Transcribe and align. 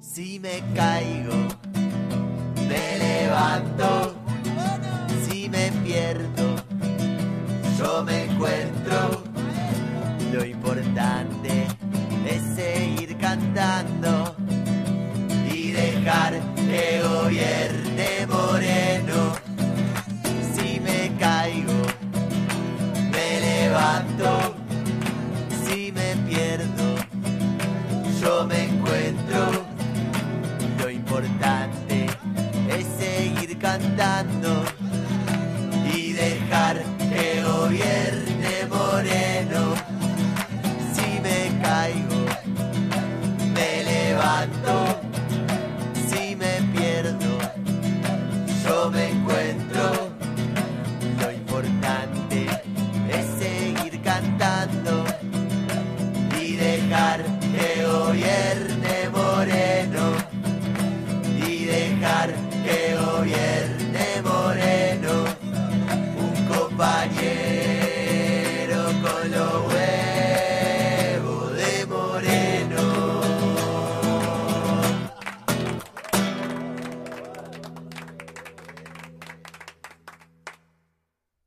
Si 0.00 0.38
me 0.38 0.62
caigo, 0.74 1.48
me 2.68 2.98
levanto. 2.98 4.14
Si 5.28 5.48
me 5.48 5.70
pierdo, 5.84 6.56
yo 7.78 8.04
me 8.04 8.24
encuentro. 8.24 9.22
Lo 10.32 10.44
importante 10.44 11.66
es 12.26 12.42
seguir 12.54 13.16
cantando 13.18 14.36
y 15.52 15.72
dejar 15.72 16.40
que 16.54 17.02
gobierne 17.02 18.26
Moreno. 18.28 19.34
Si 20.54 20.80
me 20.80 21.12
caigo, 21.18 21.82
me 23.10 23.40
levanto. 23.40 24.54
Si 25.64 25.92
me 25.92 26.16
pierdo, 26.28 26.94
yo 28.20 28.46
me 28.46 28.64
encuentro. 28.64 28.77
cantando 33.70 34.64
y 35.94 36.12
dejar 36.12 36.82
que 37.10 37.42
gobierne 37.42 38.54
Moreno. 38.70 39.62
Si 40.94 41.08
me 41.20 41.40
caigo, 41.62 42.22
me 43.56 43.70
levanto. 43.90 44.74
Si 46.08 46.34
me 46.34 46.54
pierdo, 46.74 47.32
yo 48.64 48.90
me 48.90 49.10
encuentro. 49.10 49.84
Lo 51.20 51.30
importante 51.30 52.46
es 53.16 53.26
seguir 53.38 54.00
cantando 54.02 55.04
y 56.40 56.56
dejar 56.56 57.37
verde 63.48 64.22
moreno, 64.22 65.24
un 66.20 66.46
compañero. 66.46 67.17